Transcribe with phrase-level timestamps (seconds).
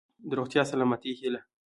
[0.29, 1.43] د روغتیا ،سلامتۍ هيله.💡